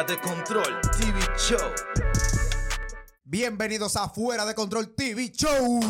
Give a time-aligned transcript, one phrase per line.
[0.00, 1.58] Fuera de Control TV Show.
[3.24, 5.80] Bienvenidos a Fuera de Control TV Show.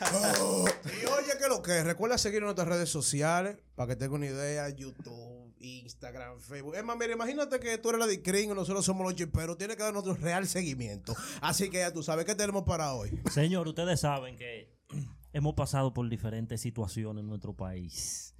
[0.00, 4.24] Y oye, que lo que recuerda seguir en nuestras redes sociales para que tenga una
[4.24, 6.76] idea: YouTube, Instagram, Facebook.
[6.76, 9.58] Es más, mira, imagínate que tú eres la de Cring y nosotros somos los chiperos.
[9.58, 11.14] Tienes que dar nuestro real seguimiento.
[11.42, 13.20] Así que ya tú sabes qué tenemos para hoy.
[13.30, 14.72] Señor, ustedes saben que
[15.34, 18.34] hemos pasado por diferentes situaciones en nuestro país.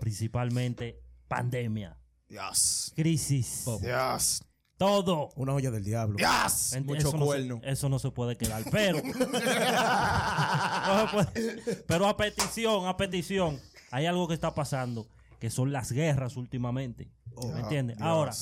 [0.00, 1.96] Principalmente pandemia,
[2.28, 2.92] Dios.
[2.96, 4.42] crisis, Dios.
[4.76, 5.30] todo.
[5.36, 6.16] Una olla del diablo.
[6.18, 7.60] Ent- Mucho eso no se- cuerno.
[7.62, 8.62] eso no se puede quedar.
[8.70, 9.00] Pero,
[10.86, 15.06] no se puede- pero a petición, a petición, hay algo que está pasando,
[15.38, 17.10] que son las guerras últimamente.
[17.54, 18.00] ¿Me entiendes?
[18.00, 18.32] Ahora,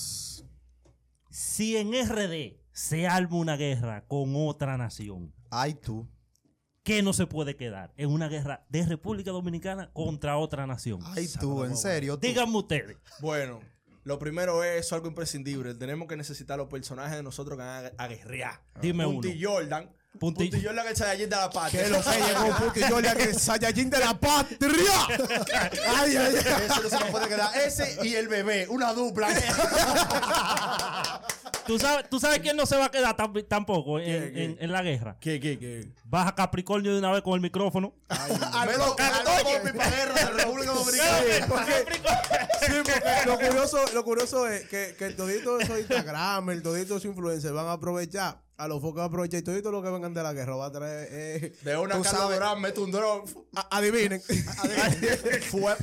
[1.30, 6.08] si en RD se arma una guerra con otra nación, Ay, tú.
[6.82, 7.92] ¿qué no se puede quedar?
[7.96, 11.00] En una guerra de República Dominicana contra otra nación.
[11.04, 12.18] Ay, tú, en serio.
[12.18, 12.26] tú.
[12.26, 12.96] Díganme ustedes.
[13.20, 13.60] Bueno,
[14.04, 15.74] lo primero es algo imprescindible.
[15.74, 18.60] Tenemos que necesitar los personajes de nosotros que van a, a guerrear.
[18.80, 19.50] Dime Punti uno.
[19.50, 19.90] Jordan.
[20.18, 21.82] Punti- Punti, Jordan el Saiyajin de la patria.
[21.82, 24.70] Que lo que llegó Puti Jordan, que es Saiyajin de la patria.
[25.96, 26.36] Ay, ay, ay.
[26.66, 27.56] Eso no se nos puede quedar.
[27.58, 29.28] Ese y el bebé, una dupla.
[31.66, 35.16] ¿Tú sabes, ¿Tú sabes quién no se va a quedar tam- tampoco en, la guerra?
[35.20, 35.88] ¿Qué, qué, qué?
[36.04, 37.94] Baja Capricornio de una vez con el micrófono.
[38.66, 41.18] Me lo cago por mi perro de la República Dominicana.
[41.18, 47.04] Sí, porque lo curioso, lo curioso es que, que todito esos Instagram, el todito esos
[47.06, 50.12] influencers van a aprovechar, a los focos van a aprovechar y todito lo que vengan
[50.14, 51.08] de la guerra va a traer.
[51.10, 53.22] eh, De una Durán, mete un dron.
[53.70, 54.20] adivinen.
[55.50, 55.74] Fue.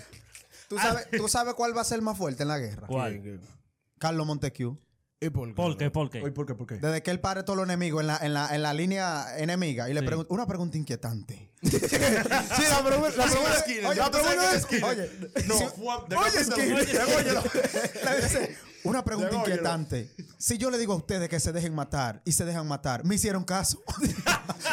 [0.67, 2.87] ¿Tú sabes, ¿Tú sabes cuál va a ser más fuerte en la guerra?
[2.87, 3.41] ¿Cuál?
[3.97, 4.77] Carlos Montesquieu.
[5.23, 5.53] ¿Y por qué?
[5.53, 5.91] ¿Por qué?
[5.91, 6.21] ¿Por qué?
[6.23, 6.55] Oye, ¿por qué?
[6.55, 6.75] ¿Por qué?
[6.77, 9.87] Desde que él pare todos los enemigos en la, en la, en la línea enemiga
[9.87, 10.05] y le Sí.
[10.07, 11.51] pregunta una pregunta inquietante.
[11.61, 14.65] Sí, la pregunta, la pregunta, oye, la pregunta es.
[14.83, 15.09] Oye,
[15.47, 15.63] No, si-
[16.15, 16.87] Oye, Skinner.
[16.87, 20.09] Le dice, una pregunta inquietante.
[20.39, 23.13] Si yo le digo a ustedes que se dejen matar y se dejan matar, ¿me
[23.13, 23.79] hicieron caso?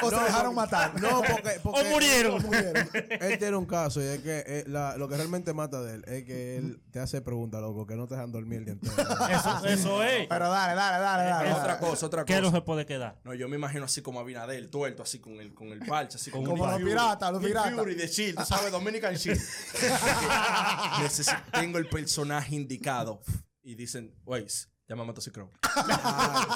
[0.03, 1.01] ¿O se No, dejaron porque- matar?
[1.01, 2.43] No, porque, porque- O murieron.
[2.43, 2.89] murieron.
[3.21, 6.05] Él tiene un caso y es que eh, la- lo que realmente mata de él
[6.07, 8.95] es que él te hace preguntas, loco, que no te dejan dormir el día entero.
[9.31, 10.27] Eso, eso es.
[10.29, 11.53] Pero dale, dale, dale, dale.
[11.53, 11.79] Otra dale.
[11.81, 12.57] cosa, otra ¿Qué no cosa.
[12.57, 13.19] se puede quedar?
[13.25, 16.31] No, yo me imagino así como Abinadel, tuerto, así con el, con el parche, así
[16.31, 17.75] con Como los piratas, los piratas.
[17.75, 19.41] Fury de Shield, tú sabes, Dominican Shield.
[21.53, 23.21] Tengo el personaje indicado.
[23.63, 25.51] Y dicen, Weiss, llámame a Crow.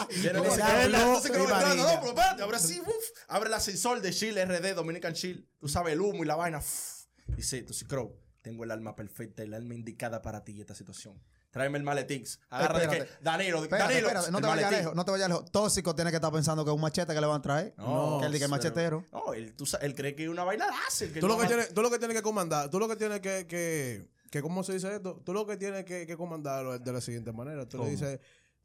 [0.09, 2.89] Viene entrando, no, pero espérate, abre así, uf,
[3.29, 5.47] abre el ascensor de Shield RD, Dominican Shield.
[5.59, 6.59] Tú sabes, el humo y la vaina.
[6.59, 7.07] uf.
[7.27, 11.23] Dice, Toxic Crow, tengo el alma perfecta, el alma indicada para ti y esta situación.
[11.53, 12.25] Tráeme el maletín.
[12.49, 13.09] Agarra de que.
[13.21, 15.53] Danilo, Espérate, Danilo, espérate, no te vayas lejos, no te vayas lejos.
[15.53, 17.75] Tóxico tiene que estar pensando que es un machete que le van a traer.
[17.77, 19.05] No, que él diga el machetero.
[19.13, 20.67] No, él, tú sa- él cree que es una vaina
[20.99, 23.47] que Tú lo, que tú lo que tienes que comandar, tú lo que tienes que,
[23.47, 25.21] que, que ¿cómo se dice esto?
[25.25, 27.69] Tú lo que tienes que, que comandarlo es de la siguiente manera.
[27.69, 27.91] Tú le ¿Cómo?
[27.91, 28.19] dices,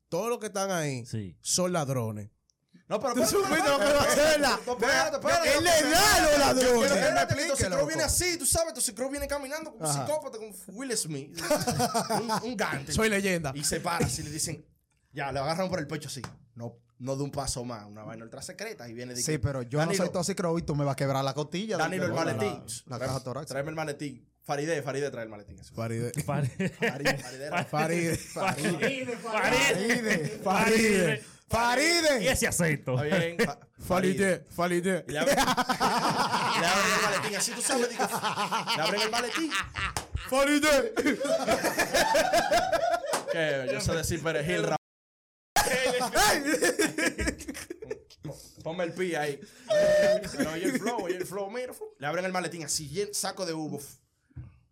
[0.07, 1.37] todos los que están ahí Sí.
[1.41, 2.29] son ladrones.
[2.87, 4.39] No, pero ¿Tú supiste lo que va a hacer?
[4.39, 5.57] la- No, espérate, espérate.
[5.57, 6.91] Él le da los ladrones.
[6.91, 7.87] Espérate, me que explique, Crow loco.
[7.87, 11.37] viene así, tú sabes, Toxic Crow viene caminando como un psicópata, como Will Smith.
[12.21, 12.93] un, un gante.
[12.93, 13.51] Soy leyenda.
[13.53, 14.65] Y se para así, le dicen,
[15.11, 16.21] ya, le agarran por el pecho así.
[16.55, 18.87] No, no de un paso más, una vaina ultra secreta.
[18.87, 20.93] Y viene de Sí, que, pero yo Danilo, no soy Tóxico y tú me vas
[20.93, 21.75] a quebrar la costilla.
[21.75, 22.63] Danilo, el maletín.
[22.85, 23.49] La, la caja torácica.
[23.53, 24.25] Tráeme el maletín.
[24.47, 25.59] Farideh, Farideh trae el maletín.
[25.59, 25.73] eso.
[25.75, 26.11] Faride.
[26.23, 26.69] Faride.
[26.69, 27.17] Farideh.
[27.65, 28.15] Faride.
[28.17, 29.17] Faride.
[29.17, 30.39] Faride.
[30.41, 31.23] Faride.
[31.23, 32.31] Y Faride.
[32.31, 33.01] ese acento.
[33.03, 33.37] Está bien.
[33.45, 34.45] Fa- Faride.
[34.49, 35.03] Faride.
[35.07, 38.03] Y le abren, y le abren el maletín, así tú sabes, digo,
[38.75, 39.51] le abren el maletín.
[40.29, 40.93] Faride.
[43.33, 44.65] Que yo sé decir perejil,
[48.63, 49.39] Ponme el pi ahí.
[50.37, 51.73] Pero oye el flow, oye el flow, mira.
[51.99, 53.79] Le abren el maletín así, saco de humo.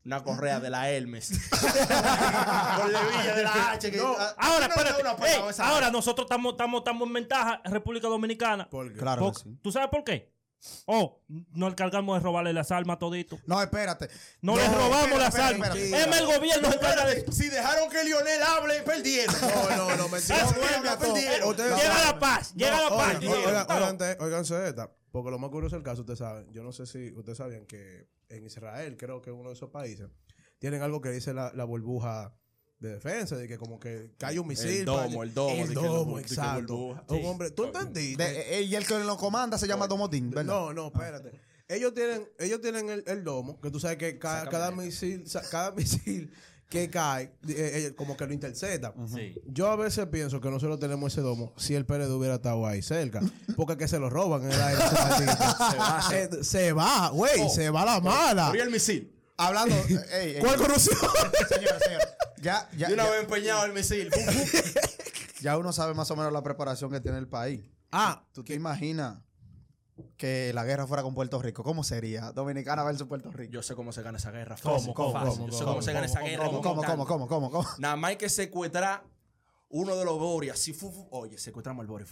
[0.06, 1.32] Una correa de la Hermes.
[1.50, 3.92] Con levilla de la H.
[3.92, 5.40] Que, ah, Ahora, ¿por qué no espérate.
[5.40, 8.70] una Ey, ahora nosotros estamos, estamos, estamos en ventaja en República Dominicana.
[8.70, 9.00] ¿Por qué?
[9.00, 9.58] Claro Por- que sí.
[9.64, 10.32] ¿Tú sabes por qué?
[10.86, 13.38] Oh, nos encargamos de robarle las armas todito.
[13.46, 14.10] No, espérate.
[14.42, 15.76] No, les robamos espérate, las espérate, armas.
[15.78, 16.12] espérate.
[16.12, 19.36] Es el gobierno se encarga de Si dejaron que Lionel hable, perdieron.
[19.42, 20.38] No, no, no, mentira.
[20.42, 23.16] Ah, Llega la paz, llega la paz.
[23.18, 24.90] Oigan, oigan, oigan, esta.
[25.16, 26.52] Porque lo más curioso del caso, ustedes saben.
[26.52, 30.10] Yo no sé si ustedes sabían que en Israel, creo que uno de esos países,
[30.60, 32.36] tienen algo que dice la, la burbuja
[32.80, 34.84] de defensa, de que como que cae un misil.
[34.84, 36.76] domo, el domo, El domo, de que exacto.
[37.08, 38.58] Un hombre, ¿tú entendiste?
[38.60, 40.54] Eh, y el que lo comanda se llama Domodín, ¿verdad?
[40.54, 41.32] No, no, espérate.
[41.70, 45.72] Ellos tienen, ellos tienen el, el domo, que tú sabes que ca- cada, misil, cada
[45.76, 46.30] misil
[46.70, 48.94] que cae, eh, eh, como que lo intercepta.
[49.14, 49.36] Sí.
[49.46, 52.82] Yo a veces pienso que nosotros tenemos ese domo si el PLD hubiera estado ahí
[52.82, 53.22] cerca.
[53.56, 54.82] Porque es que se lo roban en el aire.
[56.14, 57.50] Eh, se va, güey, Oh.
[57.50, 58.48] se va la mala.
[58.48, 59.12] Abrí el misil.
[59.38, 59.76] Hablando.
[60.12, 60.98] ey, ey, ¿Cuál corrupción?
[61.50, 62.06] Señora, señora.
[62.42, 64.10] Ya, ya, Y una ya- vez empeñado el misil.
[65.42, 67.62] Ya uno sabe más o menos la preparación que tiene el país.
[67.92, 69.18] Ah, ¿Tú te imaginas
[70.18, 71.64] que la guerra fuera con Puerto Rico?
[71.64, 72.32] ¿Cómo sería?
[72.32, 73.52] Dominicana versus Puerto Rico.
[73.52, 74.56] Yo sé cómo se gana esa guerra.
[74.62, 75.32] ¿Cómo, Fácil, cómo, fácil.
[75.32, 76.46] cómo, Yo sé cómo, cómo se gana cómo, esa guerra.
[76.46, 77.68] ¿Cómo, cómo, cómo, cómo, cómo?
[77.80, 79.04] Nada más hay que secuestrar
[79.70, 80.52] uno de los Boris.
[80.52, 81.08] Así, fu, fu.
[81.12, 82.10] Oye, secuestramos al Boris.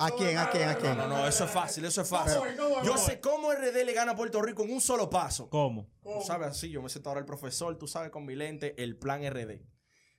[0.00, 0.96] ¿A quién, a quién, a quién?
[0.96, 2.40] No, no, eso es fácil, eso es fácil.
[2.84, 5.48] Yo sé cómo RD le gana a Puerto Rico en un solo paso.
[5.50, 5.88] ¿Cómo?
[6.02, 8.96] Tú sabes así, yo me siento ahora el profesor, tú sabes con mi lente el
[8.96, 9.60] plan RD.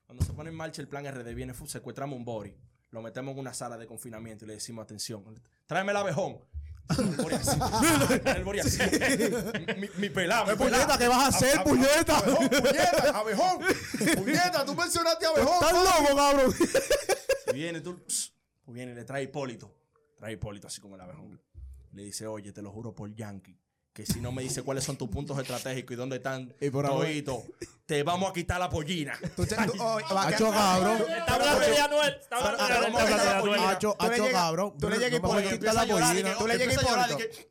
[0.06, 2.54] Cuando se pone en marcha el plan RD, viene, fu, secuestramos un Boris,
[2.92, 5.24] lo metemos en una sala de confinamiento y le decimos, atención,
[5.68, 6.40] tráeme el abejón.
[8.26, 8.80] El así.
[9.78, 10.46] Mi, mi pelado.
[10.46, 11.00] mi puñeta, pelado.
[11.00, 12.18] ¿qué vas a hacer, puñeta?
[12.20, 13.60] Abejón, puñeta, abejón.
[14.18, 15.54] Puñeta, tú mencionaste abejón.
[15.54, 16.56] estás loco, cabrón.
[17.48, 18.34] Y viene tú, pss,
[18.68, 19.76] viene le trae Hipólito.
[20.20, 21.42] Trae Hipólito así como el abejón.
[21.92, 23.58] Le dice, oye, te lo juro por Yankee,
[23.96, 26.86] que si no me dice cuáles son tus puntos estratégicos y dónde están Y por
[26.86, 27.44] toditos,
[27.86, 29.18] te vamos a quitar la pollina.
[29.38, 30.98] Tú te- tú- oh, Hacho, que- cabrón.
[31.18, 32.14] Está hablando de Anuel.
[32.22, 32.92] Está hablando de Anuel.
[32.92, 33.60] ¿cómo está que hablando de la Anuel.
[33.62, 34.74] Hacho, Tú le hacho, llegas- cabrón.
[34.78, 36.36] tú le llegas No y me por- la pollina.
[36.38, 37.50] Tú le llegas y que,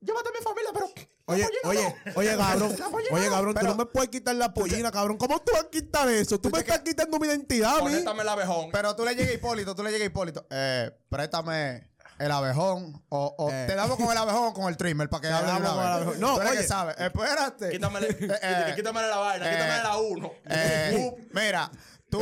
[0.00, 0.86] Llévate a mi familia, pero.
[1.26, 2.76] Oye, oye, oye, cabrón.
[3.12, 5.18] Oye, cabrón, tú Pero- no me puedes quitar la pollina, cabrón.
[5.18, 6.40] ¿Cómo tú vas a quitar eso?
[6.40, 7.90] Tú me estás quitando mi identidad a mí.
[7.90, 8.70] Conéctame el abejón.
[8.72, 10.46] Pero tú le llegas a Hipólito, tú le llegas a Hipólito.
[10.50, 11.89] Eh, préstame
[12.20, 13.02] el abejón.
[13.08, 13.64] O, o Eh.
[13.66, 15.78] te damos con el abejón o con el trimmer para que hable de una con
[15.78, 15.88] el vez.
[15.96, 16.20] abejón.
[16.20, 16.60] No, Tú eres oye.
[16.62, 16.96] que sabes.
[16.98, 17.70] Espérate.
[17.70, 18.08] Quítamele,
[18.42, 20.32] eh, quítamele la vaina, eh, quítamele la uno.
[20.46, 21.70] Eh, mira,
[22.08, 22.18] tú,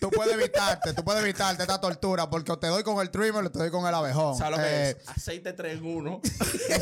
[0.00, 3.44] tú puedes evitarte, tú puedes evitarte esta tortura porque o te doy con el trimmer
[3.44, 4.36] o te doy con el abejón.
[4.36, 5.08] ¿Sabes lo que Eh, es?
[5.08, 6.20] Aceite 3 en 1.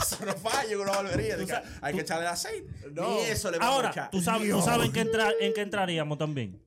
[0.00, 1.36] Eso no falla en una barbería.
[1.36, 2.68] que hay que echarle aceite.
[2.92, 4.10] Ni eso le vamos a Ahora, echar.
[4.10, 6.62] tú sabes, tú sabes en, qué entra- en qué entraríamos también.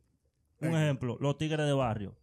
[0.61, 2.15] Un ejemplo, los tigres de barrio.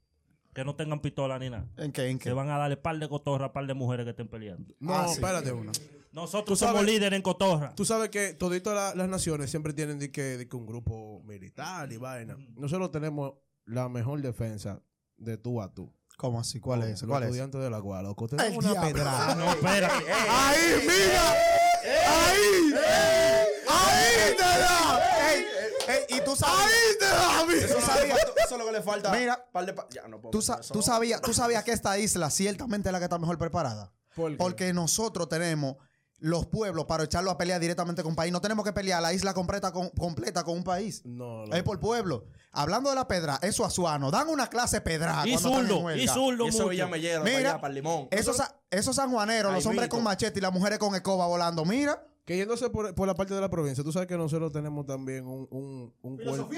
[0.56, 1.66] Que no tengan pistola ni nada.
[1.76, 2.08] ¿En qué?
[2.08, 2.32] ¿En Que qué?
[2.32, 4.74] van a darle par de cotorra a par de mujeres que estén peleando.
[4.80, 5.12] No, Ah, sí.
[5.16, 5.70] espérate una.
[6.12, 7.74] Nosotros sabes- somos líderes en cotorra.
[7.74, 11.20] Tú sabes que toditas la- las naciones siempre tienen de que, de que un grupo
[11.26, 12.38] militar y vaina.
[12.56, 13.34] Nosotros tenemos
[13.66, 14.80] la mejor defensa
[15.18, 15.92] de tú a tú.
[16.16, 16.58] ¿Cómo así?
[16.58, 17.02] ¿Cuál es?
[17.02, 17.28] Los ¿Cuál es?
[17.28, 18.04] estudiantes de la Guada.
[18.04, 18.92] Loco, te El dan una diablo.
[18.94, 19.34] pedrada.
[19.34, 19.94] No, espérate.
[20.10, 21.32] ¡Ahí, mira!
[22.08, 22.72] ¡Ahí!
[23.68, 25.00] ¡Ahí te da!
[25.88, 26.56] Ey, ey, y tú sabes.
[26.58, 29.12] ¡Ahí te da, Eso, no es lo que le falta.
[29.12, 29.44] Mira.
[29.52, 32.88] Par de pa- ya, no puedo ¿Tú, sa- sabías, tú sabías que esta isla ciertamente
[32.88, 33.92] es la que está mejor preparada.
[34.14, 34.36] ¿Por qué?
[34.36, 35.76] Porque nosotros tenemos
[36.18, 38.32] los pueblos para echarlo a pelear directamente con un país.
[38.32, 41.02] No tenemos que pelear la isla completa con, completa con un país.
[41.04, 42.24] No, Es por pueblo.
[42.52, 44.10] Hablando de la pedra, eso azuano.
[44.10, 45.22] Dan una clase pedra.
[45.26, 46.70] Y cuando están en zurdo, y zurdo Y eso mucho.
[46.70, 48.08] Mira, para allá, para el limón.
[48.10, 48.40] Esos,
[48.70, 51.64] esos sanjuaneros, los Ay, hombres con machete y las mujeres con escoba volando.
[51.66, 52.02] Mira.
[52.26, 55.24] Que yéndose por, por la parte de la provincia, tú sabes que nosotros tenemos también
[55.26, 56.48] un, un, un cuerpo-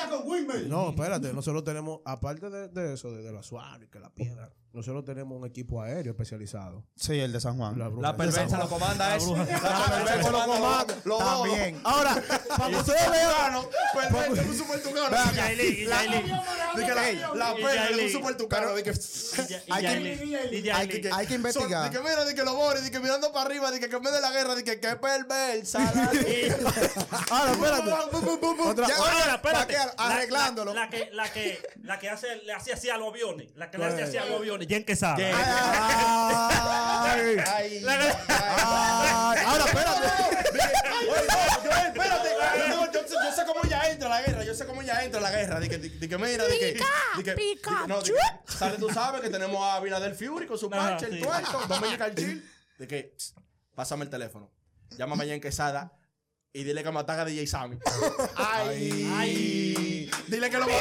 [0.67, 4.09] No, espérate, nosotros tenemos, aparte de, de eso, de, de la suave y que la
[4.09, 6.85] piedra, nosotros tenemos un equipo aéreo especializado.
[6.95, 7.79] Sí, el de San Juan.
[7.79, 7.89] La.
[7.89, 9.37] La perversa lo comanda eso.
[9.37, 10.97] La perversa lo comanda.
[11.05, 11.81] Lo También.
[11.85, 12.23] Ahora,
[12.57, 13.55] para que ustedes vean,
[13.93, 15.17] Perversa es un super tucano.
[15.33, 16.27] Y Yailin, y Yailin.
[16.77, 18.75] De que la, super tucano.
[18.75, 18.93] De que.
[19.69, 21.91] Y Hay que- investigar.
[21.91, 24.21] Que mira, que lo bore, de que mirando para arriba, de que que me de
[24.21, 25.79] la guerra, de que que perversa.
[27.31, 27.91] ahora, espérate.
[27.91, 29.77] Ahora, espérate.
[29.97, 30.75] Arreglándolo.
[30.75, 33.49] La, la que, la que, la que hace, le hace así a los aviones.
[33.57, 34.68] La que le hace así a los aviones.
[34.69, 35.17] Jen Quesada.
[35.17, 35.33] ¿Qué?
[35.33, 38.01] Ay, Ay, La- ay.
[38.29, 40.07] ay, ahora, espérate.
[41.09, 42.29] Oye, no, Joel, espérate.
[42.69, 44.45] No, yo, sé- yo sé cómo ella entra a la guerra.
[44.45, 45.61] Yo sé cómo ella entra a la guerra.
[45.61, 46.67] De que, de, de que mira, de que.
[46.67, 46.75] de
[47.25, 50.59] que- de que- no, de que- sale, tú sabes que tenemos a Abinader Fury con
[50.59, 52.51] su parche, el tuerto, Dominican Chill.
[52.79, 53.17] De que,
[53.75, 54.51] pásame el teléfono.
[54.91, 55.93] Llámame allá en Quesada
[56.59, 57.79] y dile que matan a DJ Sammy.
[58.37, 59.13] Ay.
[59.17, 60.11] Ay.
[60.27, 60.73] Dile que lo mató.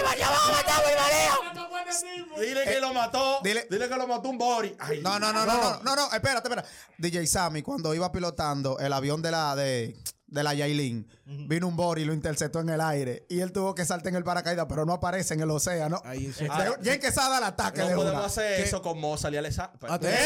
[2.40, 3.40] Dile que lo mató.
[3.44, 4.76] dile- Dile, que lo mató un Bori.
[4.80, 5.02] Ay.
[5.02, 6.68] No, no, no, no, no, no, no, espérate, espérate.
[6.98, 9.96] DJ Sammy, cuando iba pilotando el avión de la de,
[10.28, 13.26] de la Yailin, vino un Bori y lo interceptó en el aire.
[13.30, 16.02] Y él tuvo que saltar en el paracaídas, pero no aparece en el océano.
[16.04, 16.46] Ahí sí.
[16.50, 18.26] Ah, Jen Quesada al ataque No de podemos una.
[18.26, 19.38] hacer eso con Mozart y.
[19.38, 20.18] Ah, ¡Eh, eh,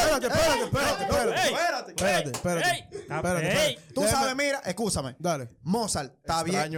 [0.00, 2.30] Espérate, espérate, espérate, espérate.
[2.30, 2.88] Espérate.
[3.14, 3.78] Espérate.
[3.94, 5.16] Tú sabes, mira, escúchame.
[5.18, 5.50] Dale.
[5.62, 6.72] Mozart está bien.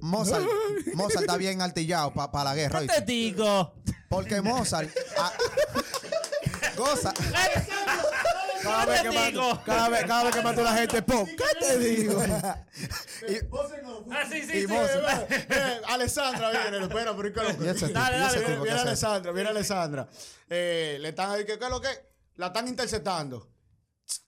[0.00, 0.44] Mozart,
[0.94, 2.80] Mozart está bien artillado para la guerra.
[2.80, 3.74] ¿Qué te digo?
[4.08, 5.32] Porque Mozart ah,
[6.76, 7.12] goza.
[8.62, 11.44] Cada vez que mato, cada vez, cada vez que mato a la gente, po, ¿qué
[11.66, 12.20] te digo?
[14.10, 14.74] Ah, sí, sí, Y sí.
[14.74, 18.38] Eh, Alessandra viene, espera, pero ¿qué es lo que- Y ese tipo, Dale, y dale,
[18.42, 18.80] ese Viene.
[18.80, 20.08] Alessandra, viene Alessandra.
[20.48, 21.88] Eh, le están ahí, ¿qué, es lo que?
[22.36, 23.48] La están interceptando.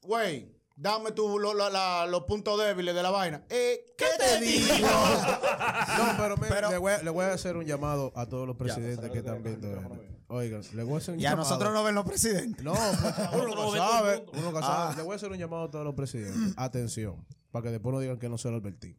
[0.02, 3.44] Güey, dame tu, lo- la- la- los puntos débiles de la vaina.
[3.48, 4.86] Eh, ¿qué te digo?
[5.98, 8.46] No, pero, mira, Pero- le, voy a, le voy a hacer un llamado a todos
[8.46, 10.19] los presidentes que están viendo esto.
[10.32, 11.48] Oigan, le voy a hacer un Y a llamado.
[11.48, 12.64] nosotros no ven los presidentes.
[12.64, 14.24] No, pues, uno todo sabe.
[14.32, 14.96] Uno que sabe.
[14.96, 16.54] Le voy a hacer un llamado a todos los presidentes.
[16.56, 18.96] Atención, para que después no digan que no se lo advertí.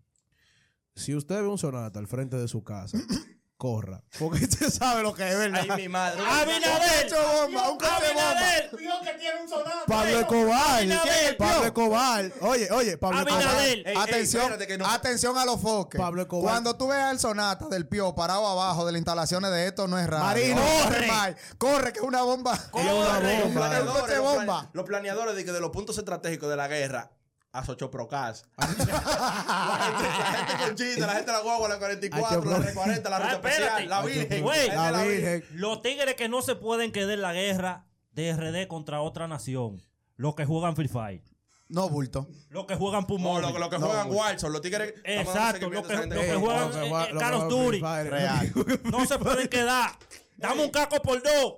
[0.93, 2.97] Si usted ve un sonata al frente de su casa,
[3.61, 4.01] corra.
[4.17, 5.61] Porque usted sabe lo que es, ¿verdad?
[5.69, 6.19] Ay, mi madre.
[6.27, 7.03] Abinader.
[7.09, 8.29] Coche bomba, un coche bomba.
[8.31, 8.71] Abinader.
[9.87, 10.83] Pablo Escobar.
[11.37, 12.31] Pablo Escobar.
[12.41, 13.43] Oye, oye, Pablo Escobar.
[13.43, 13.77] Abinader.
[13.77, 16.01] Ey, ey, atención, que no- atención a los foques.
[16.01, 16.51] Pablo Escobar.
[16.53, 19.99] Cuando tú veas el sonata del Pío parado abajo de las instalaciones de esto, no
[19.99, 20.25] es raro.
[20.25, 20.61] Marino.
[20.83, 22.57] corre, corre, que es una bomba.
[22.73, 23.33] Una Corre.
[23.39, 23.59] Los bomba.
[23.69, 24.45] planeadores, coche los bomba.
[24.61, 27.11] plane- Los planeadores de, que de los puntos estratégicos de la guerra
[27.53, 28.45] a Sochoprocas.
[28.57, 33.09] la, gente, la gente con chita, la gente de la guagua, la 44, la R40,
[33.09, 34.45] la Ah, ruta especial, la Virgen.
[34.75, 35.45] La Virgen.
[35.53, 39.81] Los tigres que no se pueden quedar en la guerra de RD contra otra nación.
[40.15, 41.23] Los que juegan Free Fire.
[41.67, 42.27] No, bulto.
[42.49, 43.41] Los que juegan No, Pumón.
[43.41, 44.93] lo, lo que juegan Warzone, los tigres.
[45.05, 47.69] Exacto, lo seguimiento que- lo juegan- eh, eh.
[47.69, 48.09] Free Fire.
[48.11, 48.51] Real.
[48.91, 49.91] No se pueden quedar.
[50.35, 51.55] Dame un caco por dos.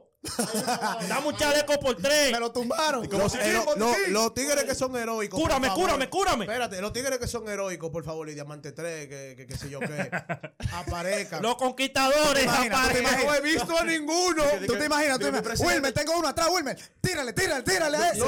[1.10, 2.32] Dame un chaleco por tres.
[2.32, 3.08] Me lo tumbaron.
[3.10, 5.39] Los, hero- los- los tigres que son heroicos.
[5.39, 6.46] Cúrame, cúrame, cúrame.
[6.46, 9.70] Espérate, los tigres que son heroicos, por favor, y Diamante 3, que, que, que sé
[9.70, 10.10] yo qué,
[10.74, 11.42] aparezcan.
[11.42, 12.44] Los conquistadores.
[12.46, 12.94] imaginas?
[13.25, 14.44] no he visto a ninguno.
[14.65, 15.20] ¿Tú te imaginas?
[15.20, 15.60] ¿Tú imaginas?
[15.60, 16.77] Wilmer, tengo uno atrás, Wilmer.
[17.01, 18.20] Tírale, tírale, tírale a ese.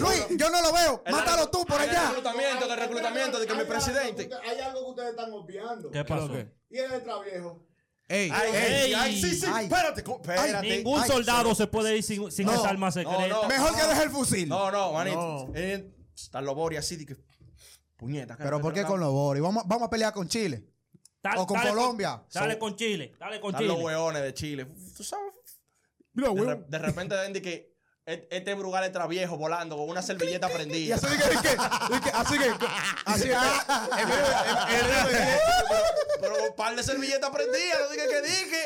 [0.00, 1.02] Luis, yo no lo veo.
[1.10, 2.06] Mátalo tú por el allá.
[2.08, 4.30] reclutamiento, de reclutamiento, de que mi presidente.
[4.48, 5.90] Hay algo que ustedes están obviando.
[5.90, 6.30] ¿Qué pasó?
[6.70, 7.60] Y el traviejo.
[8.06, 8.72] Ey, Ay, Ey.
[8.84, 9.64] ey, ay, sí, sí, Ay.
[9.64, 10.68] espérate, espérate.
[10.76, 13.28] Ningún Ay, soldado se puede ir sin, sin No, esa arma secreta.
[13.28, 13.48] no.
[13.48, 14.48] Mejor que deje el fusil.
[14.48, 15.46] No, no, manito.
[15.48, 15.52] No.
[15.54, 17.16] Eh, está los Boris así de que.
[17.96, 18.36] Puñeta.
[18.36, 19.42] Pero ¿por qué con los Boris?
[19.42, 20.68] Vamos, vamos a pelear con Chile.
[21.22, 22.22] Dale- O con dale Colombia.
[22.32, 23.14] Dale con Chile.
[23.18, 23.86] Dale con Están los Chile.
[23.86, 24.66] hueones de Chile.
[24.96, 25.32] Tú sabes.
[26.12, 27.73] mira, De, re- de repente ven de que
[28.06, 30.96] este Brugal está viejo volando con una servilleta Y prendida.
[30.96, 31.52] así que, y que,
[31.96, 32.54] y que- así que,
[33.06, 33.28] así que,
[35.12, 35.38] de-
[36.20, 38.62] Pero un par de servilletas prendidas, no dije que dije.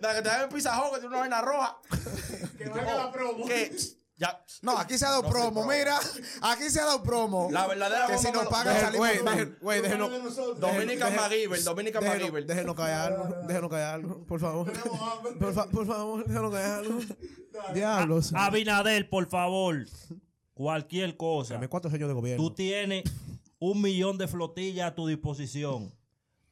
[0.00, 1.78] La que te da el pisajón, que tiene una vaina roja.
[2.58, 3.46] Que vaya la promo.
[3.46, 3.70] Que
[4.20, 4.44] ya.
[4.62, 5.68] No, aquí se ha dado No promo, promo.
[5.72, 5.98] mira.
[6.42, 7.48] Aquí se ha dado promo.
[7.50, 9.08] La verdadera Que si nos pagan salimos.
[9.60, 10.36] Güey, déjenos.
[10.60, 12.46] Dominican McGiver, Dominican Déjenos, McGiver.
[12.46, 14.72] déjenos callarnos, déjenos callarnos, por favor.
[15.38, 17.04] Por, fa- por favor, déjenos callarnos.
[17.74, 18.32] Diablos.
[18.34, 19.86] Abinader, por favor.
[20.54, 21.54] Cualquier cosa.
[21.54, 22.42] Dame cuántos años de gobierno.
[22.44, 23.04] Tú tienes
[23.58, 25.92] un millón de flotillas a tu disposición.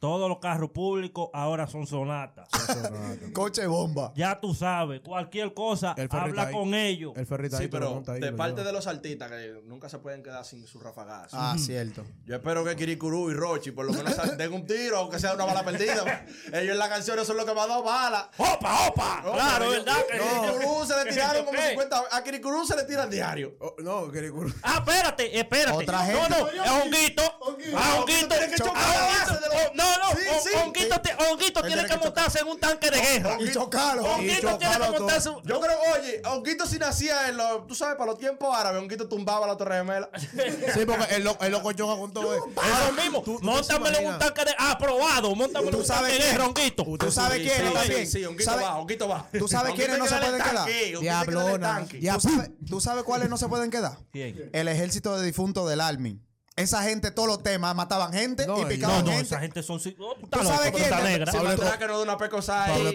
[0.01, 2.49] Todos los carros públicos ahora son sonatas.
[3.35, 4.13] Coche bomba.
[4.15, 7.15] Ya tú sabes, cualquier cosa, El habla con ellos.
[7.17, 8.67] El ferrita Sí, pero ahí, de parte lleva.
[8.69, 11.37] de los artistas que nunca se pueden quedar sin su rafagazo.
[11.39, 12.05] Ah, cierto.
[12.25, 15.45] Yo espero que Kirikuru y Rochi por lo menos den un tiro, aunque sea una
[15.45, 16.27] bala perdida.
[16.53, 18.29] ellos en la canción son los que me han dado balas.
[18.37, 19.23] ¡Opa, opa!
[19.25, 19.97] No, claro, ¿verdad?
[19.99, 20.19] A que-
[20.59, 21.71] Kirikuru se le tiraron como ¿Qué?
[21.71, 22.03] 50.
[22.13, 23.57] A Kirikuru se le tiran diario.
[23.61, 24.53] Oh, no, Kirikuru.
[24.63, 25.77] Ah, espérate, espérate.
[25.77, 26.29] Otra no, gente.
[26.39, 27.23] no, es Honguito.
[27.77, 28.29] Ah, Honguito.
[28.29, 28.49] tiene
[29.89, 30.49] No, no, Sí, Hon- sí.
[30.65, 33.37] Honguito, Honguito tiene que montarse en un tanque de guerra.
[33.41, 34.05] Y chocarlo.
[34.05, 35.31] Honguito tiene que montarse.
[35.45, 39.09] Yo creo, oye, Honguito si nacía en los, tú sabes, para los tiempos árabes, Honguito
[39.09, 40.09] tumbaba la Torre Gemela.
[40.75, 42.47] Sí, porque el, lo- el loco choca con todo eso.
[42.47, 43.23] Eso mismo.
[43.43, 44.55] Móntamelo en un tanque de.
[44.59, 45.35] Aprobado.
[45.35, 46.33] Móntamelo en ¿Tú un sabes tanque de quién?
[46.33, 46.85] guerra, Honguito.
[46.99, 48.07] ¿Tú sabes quién sí, también?
[48.11, 49.27] Sí, Honguito ¿Sabe- va, Honguito va.
[49.39, 50.69] ¿Tú sabes quiénes no se pueden quedar?
[51.01, 51.87] Diablona.
[51.89, 53.99] ¿Tú sabes, ¿Tú sabes cuáles no se pueden quedar?
[54.13, 54.51] ¿Quién?
[54.53, 56.21] El ejército de difuntos del Army.
[56.59, 59.27] Esa gente, todos los temas, mataban gente No, y picaban No, no, gente.
[59.27, 59.77] esa gente son.
[59.77, 61.05] oh, tú ¿Tú estás sabes quién?
[61.05, 61.33] negra.
[61.33, 61.39] Si
[61.79, 62.93] que no de una pecosa ahí.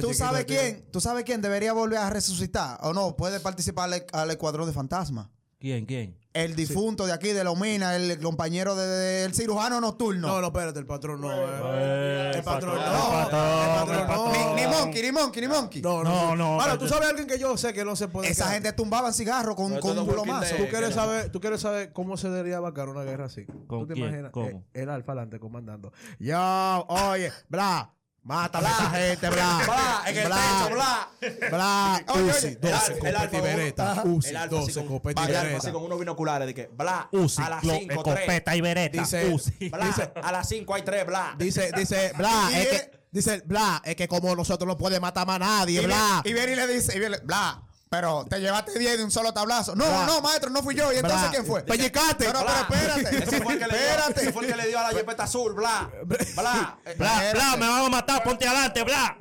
[0.00, 0.84] ¿Tú sabes quién?
[0.92, 2.78] ¿Tú sabes quién debería volver a resucitar?
[2.82, 3.16] ¿O no?
[3.16, 5.28] Puede participar al, al escuadrón de fantasmas.
[5.58, 5.86] ¿Quién?
[5.86, 6.16] ¿Quién?
[6.34, 10.28] El difunto de aquí de Lomina, el compañero de- de- del cirujano nocturno.
[10.28, 11.32] No, no, espérate, el patrón no.
[11.32, 11.36] eh.
[11.74, 13.18] Eh, El patrón patrón, no.
[13.18, 14.54] el patrón, El el patrón no.
[14.54, 15.82] Ni, ni Monkey, ni Monkey, ni Monkey.
[15.82, 16.38] No, no, No, sí.
[16.38, 18.28] no, Ahora, pero- tú sabes alguien que yo sé que no se puede.
[18.28, 18.54] Esa quedar?
[18.54, 20.54] gente tumbaban cigarros con, con un plomazo.
[20.54, 23.44] ¿Tú quieres que- saber, tú quieres saber cómo se debería vacar una guerra así?
[23.66, 24.06] ¿Con ¿Tú te quién?
[24.06, 24.30] imaginas?
[24.30, 24.46] ¿Cómo?
[24.46, 25.92] Eh, El alfa adelante comandando.
[26.20, 27.92] Yo, oye, bla,
[28.28, 29.60] mátame a esa gente, bla.
[29.64, 31.08] Bla, en el techo, bla.
[31.50, 34.02] Bla, Oye, Uzi, oye, 12, el alfa, copete y bereta.
[34.04, 35.56] Uzi, El alfa así 12, con- copete y bereta.
[35.58, 39.00] así con unos binoculares de que, bla, Uzi, a las lo- 5, escopeta y bereta.
[39.00, 39.68] Dice- Uzi.
[39.70, 41.34] Bla, a las 5 hay 3, bla.
[41.38, 45.36] Dice, dice, bla, es que, dice, bla, es que como nosotros no podemos matar más
[45.36, 46.20] a nadie, Y, bla.
[46.24, 49.32] y viene y le dice, y viene, bla, pero te llevaste 10 de un solo
[49.32, 49.74] tablazo.
[49.74, 50.06] No, Bla.
[50.06, 50.92] no, maestro, no fui yo.
[50.92, 51.30] ¿Y entonces Bla.
[51.30, 51.62] quién fue?
[51.62, 52.26] Pellicate.
[52.26, 52.66] Pero, Bla.
[52.68, 53.24] pero espérate.
[53.24, 54.20] Ese fue el que le dio, espérate.
[54.22, 55.90] ese fue el que le dio a la jepeta azul, bla.
[56.04, 56.78] Bla.
[56.84, 59.16] Eh, Bla, bla, me van a matar, ponte adelante, bla.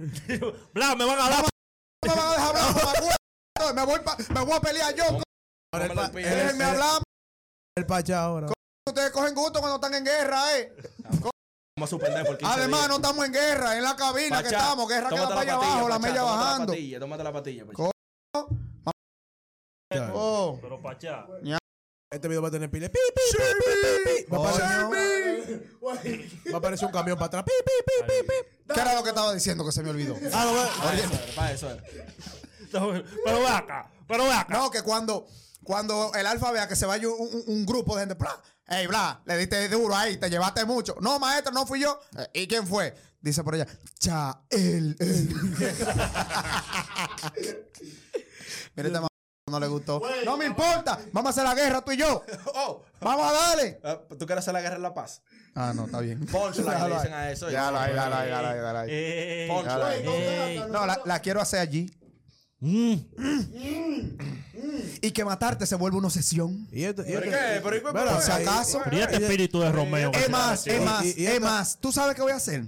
[0.74, 1.46] Bla, me van a dar.
[2.06, 5.04] No me van a dejar hablar, me, voy pa- me voy a pelear yo.
[6.14, 7.02] Déjenme hablar.
[7.76, 8.48] El pacha ahora.
[8.88, 10.74] Ustedes cogen gusto cuando están en guerra, ¿eh?
[11.10, 11.32] Vamos
[11.82, 12.90] a suspender por 15 Además, días.
[12.90, 14.88] no estamos en guerra, en la cabina que estamos.
[14.88, 16.66] Guerra queda tómate para allá patilla, abajo, la tómate bajando.
[16.74, 17.66] La patilla, tómate la patilla,
[20.13, 20.58] Oh.
[20.62, 21.25] Pero pachá.
[22.10, 22.89] Este video va a tener pile.
[22.89, 23.44] Pi, pi, pi, pi,
[23.84, 23.89] pi,
[24.25, 24.32] pi.
[24.32, 26.01] Va a aparecer- Coño.
[26.51, 27.44] va a aparecer un camión para atrás.
[27.44, 28.34] Pi, pi, pi, pi, pi.
[28.74, 30.15] ¿Qué era lo que estaba diciendo que se me olvidó?
[30.34, 30.70] Ah, no, va-
[31.36, 31.84] Para eso era.
[32.72, 34.53] Pero ve acá, pero ve acá.
[34.58, 35.27] No, que cuando,
[35.63, 38.41] cuando el alfa vea que se vaya un, un- un grupo de gente, ¡plá!
[38.67, 40.96] Ey, bla, le diste duro ahí, te llevaste mucho.
[41.00, 41.98] No, maestro, no fui yo.
[42.17, 42.94] Eh, ¿Y quién fue?
[43.22, 43.65] Dice por allá,
[44.00, 45.29] cha, él, él.
[48.77, 49.07] Mira, este ma-
[49.50, 50.01] no le gustó.
[50.25, 52.24] No me importa, vamos a hacer la guerra tú y yo.
[52.53, 53.79] Oh, Vamos a darle.
[53.84, 55.22] eh, ¿tú quieres hacer la guerra en la paz?
[55.55, 56.25] Ah, no, está bien.
[56.31, 57.46] La le Déjalo dicen a eso.
[57.48, 58.89] Déjalo ahí, déjalo ahí.
[58.91, 59.88] Ey, Poncho.
[59.89, 60.60] ey.
[60.69, 61.91] No, la, la quiero hacer allí.
[62.60, 62.96] Mm.
[65.01, 66.67] Y que matarte se vuelve una obsesión.
[66.72, 67.03] ¿Y esto?
[67.03, 67.62] y ¿Pero esto- qué?
[67.93, 68.81] ¿Pero y si acaso.
[68.84, 70.12] Pero y este espíritu de Romeo.
[70.13, 71.77] Es más, es más, es esta- más.
[71.79, 72.65] ¿Tú sabes qué voy a hacer?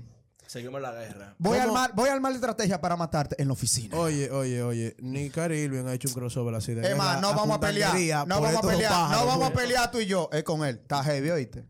[0.49, 1.35] Seguimos la guerra.
[1.37, 3.95] Voy a, armar, voy a armar la estrategia para matarte en la oficina.
[3.95, 7.21] Oye, oye, oye, ni Cari Irving ha hecho un crossover así de Es más, guerra
[7.21, 8.27] no vamos a pelear.
[8.27, 9.11] No vamos a pelear.
[9.11, 10.27] No vamos a pelear tú y yo.
[10.33, 10.79] Es con él.
[10.81, 11.65] Está heavy, ¿oíste?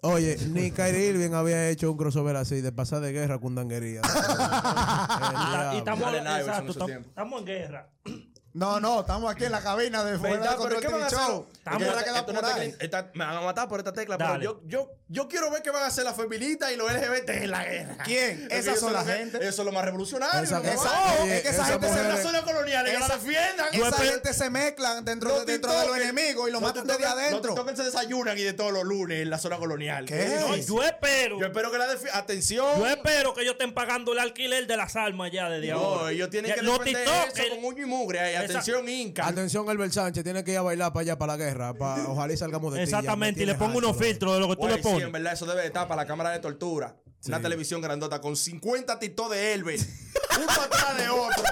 [0.00, 4.00] Oye, ni Kyrie Irving había hecho un crossover así de pasar de guerra con danguería.
[5.74, 7.90] Y estamos, exacto, estamos en guerra.
[8.54, 11.06] No, no, estamos aquí en la cabina de fuera de ¿Pero control qué van a
[11.08, 11.26] TV hacer?
[11.34, 11.46] show.
[11.64, 14.40] No me van a matar por esta tecla, Dale.
[14.40, 17.30] pero yo, yo, yo quiero ver qué van a hacer las feministas y los LGBT
[17.30, 17.96] en la guerra.
[18.04, 18.48] ¿Quién?
[18.50, 19.38] Esas son la los que- gente.
[19.40, 20.42] Ellos son los más revolucionarios.
[20.44, 20.64] Esa- ¿no?
[20.64, 21.22] esa- Exacto.
[21.22, 23.66] oye, Es que esa esas gente se las zonas coloniales, que la Esa- defiendan.
[23.72, 27.54] Esa gente se mezclan dentro, de, de los enemigos y lo los matan desde adentro.
[27.54, 30.04] Tiktokers se desayunan y de todos los lunes en la zona colonial.
[30.04, 30.36] ¿Qué?
[30.40, 31.40] No, yo espero.
[31.40, 32.78] Yo espero que la Atención.
[32.78, 36.10] Yo espero que ellos estén pagando el alquiler de las armas ya desde No, ahora.
[36.12, 38.41] ellos tienen que defender eso con uño y mugre.
[38.44, 39.26] Atención, Inca.
[39.26, 41.74] Atención, Albert Sánchez, tiene que ir a bailar para allá, para la guerra.
[41.74, 44.56] Para, ojalá y salgamos de me Exactamente, y le pongo unos filtros de lo que
[44.56, 45.12] tú le sí, en pones.
[45.12, 46.96] verdad, eso debe de estar para la cámara de tortura.
[47.26, 49.78] Una televisión grandota con 50 titos de Elber.
[50.38, 51.44] uno atrás de otro.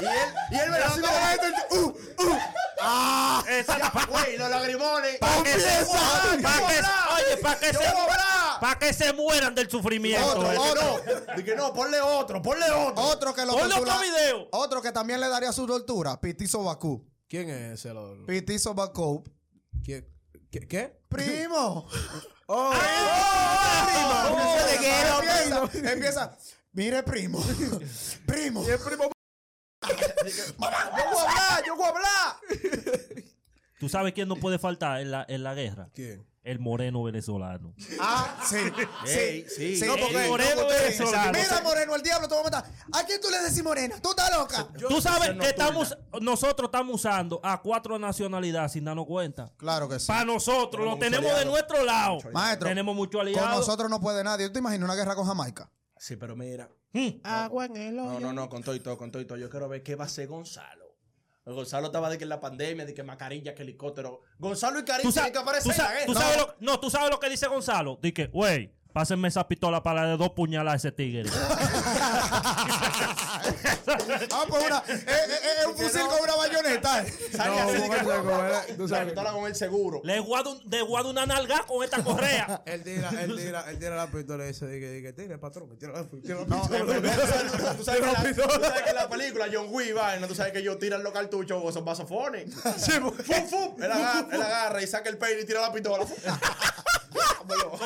[0.00, 0.12] Y él,
[0.50, 1.46] y él haciendo esto.
[1.72, 1.86] Uh,
[2.24, 2.38] uh.
[2.82, 3.44] ¡Ah!
[3.48, 5.18] Exacto, Güey, los lagrimones.
[5.18, 7.32] pa' que se pa' ¡Yo que-!
[7.32, 7.86] Oye, para que ¡Yo se!
[8.60, 10.26] Para que se mueran del sufrimiento.
[10.38, 10.58] Otro, eh.
[10.58, 11.02] otro.
[11.36, 13.02] Dije, no, ponle otro, ponle otro.
[13.04, 14.48] Otro que lo Ponle tortura- otro video.
[14.52, 16.20] Otro que también le daría su tortura.
[16.20, 17.06] Pitizo Bakú.
[17.28, 17.94] ¿Quién es ese?
[17.94, 19.24] lo- Pitizo Bakú.
[19.84, 20.06] ¿Quién?
[20.50, 20.60] ¿Qué?
[20.66, 21.00] ¿Qué?
[21.08, 21.86] Primo.
[22.46, 22.72] Oh,
[25.72, 25.88] Primo.
[25.90, 26.36] Empieza-.
[26.72, 27.42] Mire, primo.
[28.26, 28.64] Primo.
[28.66, 28.78] Yo
[30.58, 32.36] voy a hablar, yo voy a hablar.
[33.78, 35.88] ¿Tú sabes quién no puede faltar en la, en la guerra?
[35.94, 36.26] ¿Quién?
[36.42, 37.74] El moreno venezolano.
[38.00, 38.56] Ah, sí.
[39.04, 39.76] Sí.
[39.76, 41.32] Sí, No, porque- el moreno no, porque- venezolano.
[41.38, 42.64] Mira, Moreno, el diablo te va a matar.
[42.92, 44.00] ¿A quién tú le decís morena?
[44.00, 44.68] ¿Tú estás loca?
[44.88, 49.52] Tú sabes que estamos, nosotros estamos usando a cuatro nacionalidades sin darnos cuenta.
[49.58, 50.06] Claro que sí.
[50.06, 52.18] Para nosotros, Tenemos lo tenemos de nuestro lado.
[52.32, 53.58] Maestro, tenemos mucho Con aliado.
[53.58, 54.46] nosotros no puede nadie.
[54.46, 55.70] ¿Tú te imaginas una guerra con Jamaica?
[55.98, 56.70] Sí, pero mira.
[56.94, 57.20] Hmm.
[57.22, 59.36] Agua en el No, no, no, con todo y todo, con todo y todo.
[59.36, 60.89] Yo quiero ver qué va a hacer Gonzalo.
[61.46, 64.20] Gonzalo estaba de que en la pandemia, de que mascarilla, que helicóptero.
[64.38, 67.18] Gonzalo y Karim tienen que aparecer tú sabes- tú sabes lo, no, tú sabes lo
[67.18, 67.98] que dice Gonzalo.
[68.02, 71.30] Dice güey, pásenme esa pistola para de dos puñaladas a ese tigre.
[74.32, 74.78] Ah, pues una.
[74.86, 77.02] Es es- es un fusil con una bayoneta.
[77.02, 77.14] eh.
[77.38, 79.04] Así que- Tú La sabes.
[79.06, 80.00] pistola con el seguro.
[80.04, 82.62] Le guardo, le guardo una nalga con esta correa.
[82.66, 85.92] Él tira, él tira, él tira la pistola y dice, dice, dice, tire, patrón, tira
[85.92, 86.84] la, tira la No, pistola.
[87.00, 90.26] verdad, Tú sabes, que la, tú sabes que en la película John Wick va, ¿no?
[90.28, 92.54] tú sabes que ellos tiran los cartuchos con esos vasofones.
[92.54, 93.82] ¡Fum, fum!
[93.82, 96.04] Él agarra, él agarra y saca el peine y tira la pistola.
[97.50, 97.78] Como,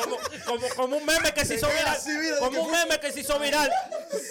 [0.45, 1.97] como, como un meme que se hizo viral.
[2.39, 3.71] Como que un meme que se hizo viral.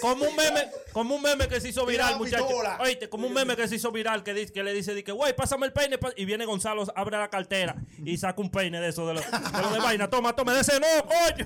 [0.01, 2.47] Como un meme, como un meme que se hizo viral, muchachos.
[2.79, 5.11] Oíste, como un meme que se hizo viral que, dice, que le dice, di que,
[5.11, 5.97] güey, pásame el peine.
[5.97, 6.13] pa-".
[6.15, 9.27] Y viene Gonzalo, abre la cartera y saca un peine de eso, de lo de,
[9.61, 10.09] lo de vaina.
[10.09, 11.45] Toma, toma, de ese no, coño.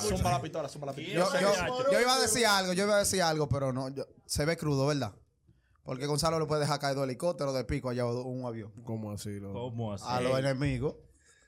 [0.00, 0.96] Zumba la pistola, zumba la Yo,
[1.30, 1.40] pistola.
[1.68, 3.88] yo- yo iba a decir algo, yo iba a decir algo, pero no.
[3.90, 5.12] yo- se ve crudo, ¿verdad?
[5.84, 8.72] Porque Gonzalo le puede dejar caer dos helicópteros de pico allá o un avión.
[8.84, 9.38] ¿Cómo así?
[9.38, 9.52] Lo?
[9.52, 10.04] ¿Cómo así?
[10.08, 10.94] A los enemigos.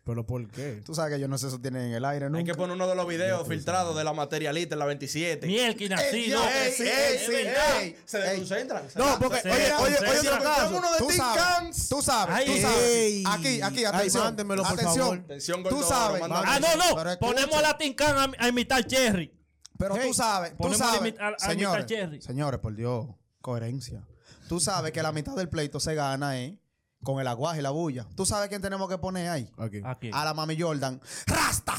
[0.06, 0.82] ¿Pero por qué?
[0.84, 2.44] Tú sabes que ellos no se sostienen en el aire Hay nunca.
[2.44, 5.44] que poner uno de los videos filtrados de la materialista en la 27.
[5.48, 6.48] Mielquina, Ey, sí, yo- no.
[6.48, 7.82] ey, sí, ey, es sí, verdad.
[7.82, 8.84] ey, Se desconcentran.
[8.94, 11.88] No, porque, oye, oye, oye, uno de sabes, Cans.
[11.88, 12.82] tú sabes, tú sabes.
[12.88, 13.24] ey.
[13.26, 14.24] Aquí, aquí, Ay, atención.
[14.24, 14.98] mándemelo, por atención.
[14.98, 15.18] favor.
[15.18, 16.22] Atención, Tú sabes.
[16.30, 17.18] Ah, no, no.
[17.18, 19.32] Ponemos a la Tincan a, a imitar Cherry.
[19.76, 21.00] Pero Hey, tú sabes, tú sabes.
[21.14, 23.06] imi- a- a señores, señores, por Dios,
[23.40, 24.06] coherencia.
[24.48, 26.56] Tú sabes que la mitad del pleito se gana, ¿eh?
[27.02, 28.06] Con el aguaje y la bulla.
[28.16, 29.50] ¿Tú sabes quién tenemos que poner ahí?
[29.58, 29.80] Aquí.
[29.84, 30.10] Aquí.
[30.12, 31.00] A la mami Jordan.
[31.26, 31.74] ¡Rasta!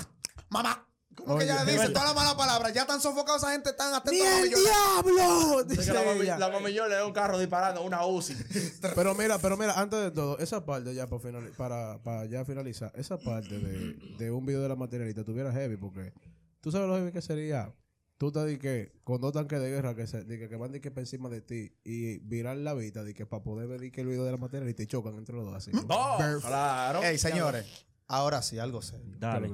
[0.50, 0.84] ¡Mamá!
[1.16, 1.94] ¿Cómo que Oye, ella le dice verdad.
[1.94, 2.74] todas las malas palabras?
[2.74, 4.74] Ya están sofocados esa gente, están atentos ¡Ni a la mami el Jordan.
[5.04, 5.60] diablo!
[5.62, 8.36] Es que Dice la mami- la mamillón le da un carro disparando, una UCI.
[8.96, 12.46] Pero mira, pero mira, antes de todo, esa parte ya para, finali- para, para ya
[12.46, 16.14] finalizar, esa parte de, de un video de la materialista tuviera heavy, porque
[16.62, 17.74] tú sabes lo heavy que sería.
[18.18, 20.72] Tú te di que con dos tanques de guerra que se di que, que van
[20.72, 23.80] di que para encima de ti y virar la vista di que para poder ver
[23.80, 25.72] di que el video de la materialista y chocan entre los dos así.
[25.72, 27.04] No, claro.
[27.04, 27.66] Ey, señores,
[28.08, 29.16] ahora sí, algo serio.
[29.20, 29.52] Dale.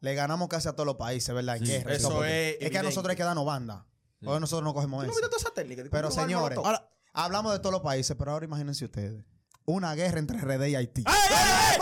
[0.00, 1.58] Le ganamos casi a todos los países, ¿verdad?
[1.58, 1.94] En Sí, guerra.
[1.94, 3.86] eso porque es que a nosotros hay que darnos banda.
[4.24, 5.36] Hoy nosotros no cogemos ¿Tú no eso.
[5.36, 5.82] esa técnica?
[5.90, 9.24] Pero ¿Tú no señores, ahora hablamos de todos los países, pero ahora imagínense ustedes.
[9.64, 11.04] Una guerra entre RD y Haití.
[11.06, 11.78] ¡Ey, ey, ey!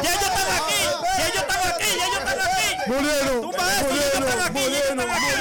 [0.00, 0.06] ¡Ey!
[0.06, 0.74] están aquí.
[1.18, 2.94] Ya ellos están aquí, ya ellos aquí.
[2.94, 5.37] Moreno, Tumba